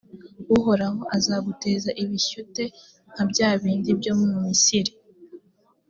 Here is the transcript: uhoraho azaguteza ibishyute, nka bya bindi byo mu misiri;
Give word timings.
uhoraho 0.57 1.01
azaguteza 1.15 1.89
ibishyute, 2.03 2.63
nka 3.11 3.23
bya 3.29 3.49
bindi 3.61 3.89
byo 3.99 4.13
mu 4.19 4.27
misiri; 4.47 4.91